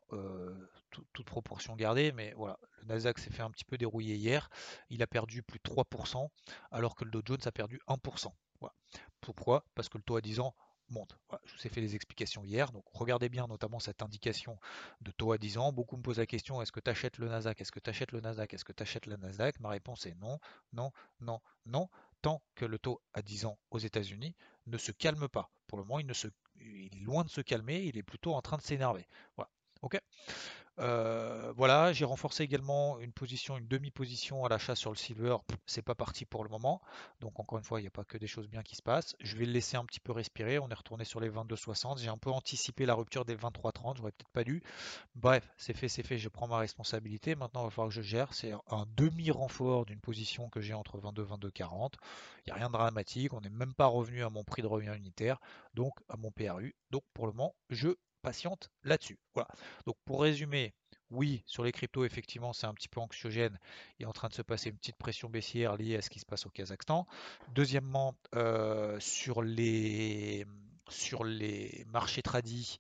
toute 0.92 1.26
proportion 1.26 1.76
gardée, 1.76 2.12
mais 2.12 2.34
voilà, 2.38 2.60
le 2.78 2.86
Nasdaq 2.86 3.18
s'est 3.18 3.32
fait 3.32 3.42
un 3.42 3.50
petit 3.50 3.66
peu 3.66 3.78
dérouiller 3.78 4.16
hier. 4.16 4.50
Il 4.90 5.02
a 5.02 5.08
perdu 5.08 5.42
plus 5.42 5.60
de 5.60 5.70
3%, 5.70 6.30
alors 6.72 6.96
que 6.96 7.04
le 7.04 7.12
Dow 7.12 7.22
Jones 7.26 7.42
a 7.46 7.52
perdu 7.52 7.82
1%. 7.88 8.28
Pourquoi? 9.20 9.66
Parce 9.74 9.90
que 9.90 9.98
le 9.98 10.04
taux 10.04 10.16
à 10.16 10.22
10 10.22 10.40
ans 10.40 10.54
je 11.46 11.54
vous 11.56 11.68
ai 11.68 11.70
fait 11.70 11.82
des 11.82 11.96
explications 11.96 12.44
hier, 12.44 12.72
donc 12.72 12.84
regardez 12.94 13.30
bien 13.30 13.48
notamment 13.48 13.80
cette 13.80 14.02
indication 14.02 14.58
de 15.02 15.12
taux 15.12 15.32
à 15.32 15.38
10 15.38 15.58
ans. 15.58 15.72
Beaucoup 15.72 15.98
me 15.98 16.02
posent 16.02 16.20
la 16.20 16.26
question 16.26 16.62
est-ce 16.62 16.72
que 16.72 16.80
tu 16.80 16.90
achètes 16.90 17.18
le 17.18 17.30
Nasdaq? 17.30 17.60
Est-ce 17.62 17.72
que 17.72 17.80
tu 17.80 17.90
achètes 17.90 18.12
le 18.12 18.22
Nasdaq? 18.22 18.54
Est-ce 18.54 18.66
que 18.66 18.74
tu 18.74 18.84
achètes 18.84 19.06
le 19.06 19.18
Nasdaq? 19.18 19.60
Ma 19.60 19.70
réponse 19.70 20.06
est 20.06 20.16
non, 20.16 20.40
non, 20.74 20.92
non, 21.20 21.40
non, 21.66 21.90
tant 22.22 22.42
que 22.56 22.66
le 22.66 22.80
taux 22.80 23.02
à 23.14 23.22
10 23.22 23.46
ans 23.46 23.58
aux 23.72 23.80
États-Unis 23.80 24.36
ne 24.68 24.78
se 24.78 24.92
calme 24.92 25.28
pas. 25.28 25.52
Pour 25.68 25.78
le 25.78 25.84
moment, 25.84 26.00
il, 26.00 26.12
il 26.60 26.96
est 26.96 27.04
loin 27.04 27.24
de 27.24 27.30
se 27.30 27.42
calmer, 27.42 27.84
il 27.84 27.98
est 27.98 28.04
plutôt 28.04 28.34
en 28.34 28.42
train 28.42 28.58
de 28.58 28.62
s'énerver. 28.62 29.08
Ok 29.84 30.00
euh, 30.80 31.54
voilà, 31.56 31.94
j'ai 31.94 32.06
renforcé 32.06 32.44
également 32.44 33.00
une 33.00 33.14
position, 33.14 33.58
une 33.58 33.68
demi-position 33.68 34.44
à 34.44 34.50
l'achat 34.50 34.76
sur 34.76 34.90
le 34.90 34.96
silver. 34.96 35.38
C'est 35.68 35.84
pas 35.84 35.94
parti 35.94 36.26
pour 36.26 36.44
le 36.44 36.50
moment. 36.50 36.82
Donc 37.20 37.40
encore 37.40 37.60
une 37.60 37.64
fois, 37.64 37.80
il 37.80 37.84
n'y 37.84 37.88
a 37.88 37.92
pas 37.92 38.04
que 38.04 38.18
des 38.18 38.26
choses 38.28 38.48
bien 38.48 38.64
qui 38.64 38.76
se 38.76 38.82
passent. 38.82 39.16
Je 39.20 39.36
vais 39.36 39.46
le 39.46 39.52
laisser 39.52 39.78
un 39.78 39.86
petit 39.86 40.00
peu 40.00 40.12
respirer. 40.12 40.58
On 40.58 40.70
est 40.70 40.74
retourné 40.74 41.06
sur 41.06 41.20
les 41.20 41.30
22,60. 41.30 42.00
J'ai 42.00 42.10
un 42.10 42.18
peu 42.18 42.32
anticipé 42.32 42.86
la 42.86 42.96
rupture 42.96 43.24
des 43.24 43.36
23,30. 43.36 43.98
J'aurais 43.98 44.12
peut-être 44.12 44.32
pas 44.32 44.44
dû. 44.44 44.64
Bref, 45.16 45.48
c'est 45.58 45.74
fait, 45.74 45.90
c'est 45.90 46.04
fait. 46.04 46.18
Je 46.18 46.30
prends 46.30 46.48
ma 46.48 46.58
responsabilité. 46.58 47.36
Maintenant, 47.36 47.62
il 47.62 47.66
va 47.66 47.70
falloir 47.70 47.90
que 47.90 47.96
je 47.96 48.02
gère. 48.02 48.34
C'est 48.34 48.54
un 48.72 48.86
demi-renfort 48.98 49.86
d'une 49.86 50.02
position 50.02 50.50
que 50.50 50.60
j'ai 50.60 50.74
entre 50.74 50.98
22 50.98 51.24
et 51.24 51.26
22,40. 51.26 51.92
Il 52.46 52.50
n'y 52.50 52.52
a 52.52 52.56
rien 52.56 52.68
de 52.68 52.74
dramatique. 52.74 53.34
On 53.34 53.42
n'est 53.42 53.50
même 53.50 53.76
pas 53.76 53.86
revenu 53.86 54.24
à 54.24 54.30
mon 54.30 54.44
prix 54.44 54.64
de 54.64 54.68
revient 54.68 54.94
unitaire. 54.96 55.40
Donc 55.76 55.94
à 56.10 56.18
mon 56.18 56.32
PRU. 56.32 56.76
Donc 56.90 57.04
pour 57.14 57.28
le 57.28 57.34
moment, 57.34 57.54
je 57.70 57.90
patiente 58.24 58.72
là-dessus. 58.84 59.20
Voilà. 59.36 59.50
Donc 59.86 59.98
pour 60.06 60.22
résumer, 60.22 60.74
oui, 61.14 61.44
sur 61.46 61.64
les 61.64 61.72
cryptos, 61.72 62.06
effectivement, 62.06 62.54
c'est 62.54 62.66
un 62.66 62.74
petit 62.74 62.88
peu 62.88 63.00
anxiogène. 63.00 63.60
Il 64.00 64.04
est 64.04 64.08
en 64.08 64.14
train 64.14 64.30
de 64.30 64.34
se 64.34 64.42
passer 64.42 64.70
une 64.70 64.78
petite 64.78 64.98
pression 64.98 65.30
baissière 65.30 65.78
liée 65.78 65.96
à 65.98 66.02
ce 66.02 66.10
qui 66.10 66.20
se 66.20 66.26
passe 66.26 66.48
au 66.48 66.50
Kazakhstan. 66.50 67.06
Deuxièmement, 67.54 68.16
euh, 68.36 69.00
sur, 69.00 69.44
les, 69.44 70.46
marchés 71.86 72.24
tradis, 72.24 72.80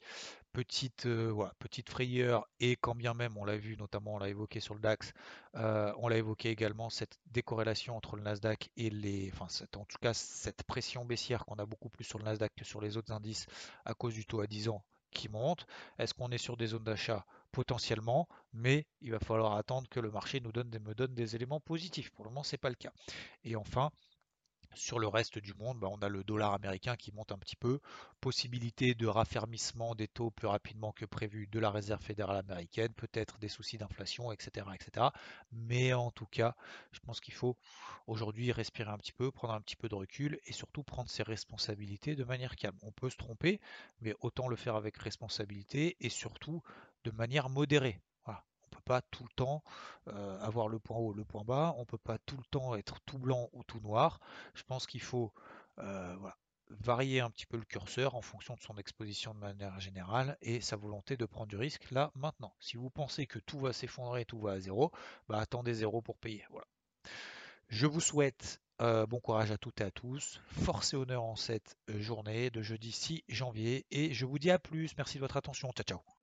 petite, 0.52 1.06
euh, 1.06 1.48
petite 1.60 1.90
frayeur 1.92 2.48
et 2.60 2.76
quand 2.76 2.96
bien 2.96 3.14
même, 3.14 3.38
on 3.38 3.46
l'a 3.46 3.58
vu, 3.58 3.78
notamment 3.78 4.16
on 4.16 4.18
l'a 4.18 4.30
évoqué 4.30 4.60
sur 4.60 4.74
le 4.74 4.80
DAX, 4.80 5.14
euh, 5.56 5.94
on 5.98 6.08
l'a 6.08 6.18
évoqué 6.18 6.50
également, 6.50 6.90
cette 6.90 7.20
décorrélation 7.28 7.96
entre 7.96 8.16
le 8.16 8.24
Nasdaq 8.24 8.72
et 8.78 8.90
les... 8.90 9.32
Enfin, 9.32 9.46
en 9.78 9.86
tout 9.86 9.98
cas, 10.02 10.16
cette 10.16 10.64
pression 10.64 11.06
baissière 11.06 11.46
qu'on 11.46 11.56
a 11.56 11.68
beaucoup 11.68 11.90
plus 11.90 12.04
sur 12.04 12.18
le 12.18 12.26
Nasdaq 12.26 12.52
que 12.56 12.66
sur 12.66 12.82
les 12.82 12.98
autres 12.98 13.12
indices 13.12 13.46
à 13.86 13.94
cause 13.94 14.16
du 14.16 14.26
taux 14.26 14.42
à 14.42 14.48
10 14.48 14.70
ans 14.70 14.84
qui 15.13 15.29
monte. 15.29 15.65
Est-ce 16.00 16.13
qu'on 16.13 16.29
est 16.29 16.38
sur 16.38 16.58
des 16.58 16.67
zones 16.67 16.84
d'achat? 16.84 17.25
Potentiellement, 17.51 18.27
mais 18.51 18.86
il 19.01 19.12
va 19.12 19.20
falloir 19.20 19.55
attendre 19.55 19.88
que 19.89 20.00
le 20.00 20.12
marché 20.12 20.39
nous 20.39 20.51
donne, 20.51 20.72
me 20.79 20.93
donne 20.93 21.13
des 21.13 21.36
éléments 21.36 21.60
positifs. 21.60 22.10
Pour 22.12 22.25
le 22.25 22.32
moment, 22.32 22.43
ce 22.43 22.55
n'est 22.55 22.60
pas 22.60 22.70
le 22.70 22.75
cas. 22.75 22.91
Et 23.43 23.55
enfin, 23.55 23.91
sur 24.75 25.00
le 25.00 25.08
reste 25.08 25.38
du 25.38 25.53
monde, 25.53 25.80
bah, 25.80 25.88
on 25.92 26.01
a 26.01 26.10
le 26.10 26.24
dollar 26.24 26.53
américain 26.53 26.96
qui 26.96 27.12
monte 27.12 27.32
un 27.32 27.38
petit 27.38 27.56
peu. 27.56 27.80
Possibilité 28.22 28.96
de 28.96 29.08
raffermissement 29.08 29.96
des 29.96 30.08
taux 30.08 30.32
plus 30.32 30.48
rapidement 30.48 30.92
que 30.92 31.06
prévu 31.06 31.48
de 31.48 31.60
la 31.60 31.72
Réserve 31.72 32.01
fédérale 32.01 32.38
américaine, 32.38 32.94
peut-être 32.94 33.38
des 33.39 33.48
soucis 33.48 33.77
d'inflation, 33.77 34.32
etc., 34.32 34.68
etc. 34.74 35.08
Mais 35.51 35.94
en 35.94 36.12
tout 36.12 36.25
cas, 36.25 36.56
je 36.92 37.00
pense 37.00 37.20
qu'il 37.20 37.34
faut 37.34 37.58
aujourd'hui 38.08 38.51
respirer 38.51 38.92
un 38.92 38.98
petit 38.98 39.13
peu, 39.13 39.32
prendre 39.32 39.53
un 39.53 39.62
petit 39.62 39.75
peu 39.75 39.89
de 39.89 39.96
recul 39.96 40.39
et 40.46 40.53
surtout 40.53 40.84
prendre 40.84 41.10
ses 41.10 41.24
responsabilités 41.24 42.15
de 42.15 42.24
manière 42.24 42.56
calme. 42.56 42.77
On 42.82 42.92
peut 42.92 43.10
se 43.10 43.18
tromper, 43.18 43.60
mais 44.01 44.15
autant 44.22 44.48
le 44.48 44.56
faire 44.56 44.75
avec 44.75 44.98
responsabilité 44.98 45.98
et 46.00 46.10
surtout 46.10 46.62
de 47.03 47.12
manière 47.12 47.50
modérée 47.50 48.00
pas 48.82 49.01
tout 49.01 49.24
le 49.24 49.34
temps 49.36 49.63
avoir 50.42 50.68
le 50.68 50.80
point 50.80 50.98
haut, 50.98 51.13
le 51.13 51.24
point 51.24 51.44
bas. 51.44 51.74
On 51.77 51.86
peut 51.86 51.98
pas 51.98 52.18
tout 52.20 52.38
le 52.38 52.46
temps 52.46 52.75
être 52.75 53.00
tout 53.06 53.20
blanc 53.20 53.50
ou 53.53 53.63
tout 53.63 53.80
noir. 53.80 54.20
Je 54.53 54.63
pense 54.63 54.88
qu'il 54.88 55.01
faut 55.01 55.32
varier 56.80 57.20
un 57.20 57.30
petit 57.30 57.46
peu 57.46 57.58
le 57.58 57.65
curseur 57.65 58.15
en 58.15 58.22
fonction 58.22 58.56
de 58.56 58.62
son 58.62 58.77
exposition 58.77 59.34
de 59.34 59.39
manière 59.39 59.80
générale 59.80 60.38
et 60.42 60.60
sa 60.60 60.75
volonté 60.75 61.18
de 61.18 61.25
prendre 61.25 61.48
du 61.48 61.58
risque 61.58 61.92
là 61.92 62.12
maintenant. 62.15 62.56
Si 62.60 62.77
vous 62.77 62.89
pensez 62.89 63.27
que 63.27 63.38
tout 63.38 63.60
va 63.60 63.74
s'effondrer, 63.74 64.25
tout 64.25 64.39
va 64.39 64.53
à 64.53 64.60
zéro, 64.60 64.92
bah 65.27 65.39
attendez 65.39 65.74
zéro 65.74 66.01
pour 66.01 66.18
payer. 66.18 66.46
Je 67.68 67.86
vous 67.86 68.01
souhaite 68.01 68.60
bon 68.80 69.20
courage 69.20 69.51
à 69.51 69.58
toutes 69.58 69.82
et 69.82 69.84
à 69.84 69.92
tous. 69.92 70.42
Force 70.48 70.94
et 70.94 70.98
honneur 70.98 71.24
en 71.24 71.36
cette 71.36 71.77
journée 71.88 72.50
de 72.50 72.62
jeudi 72.62 72.92
6 72.92 73.24
janvier 73.30 73.86
et 73.92 74.13
je 74.13 74.25
vous 74.25 74.39
dis 74.39 74.50
à 74.50 74.58
plus. 74.58 74.96
Merci 74.98 75.18
de 75.18 75.22
votre 75.22 75.38
attention. 75.38 75.72
Ciao 75.74 75.84
ciao. 75.84 76.23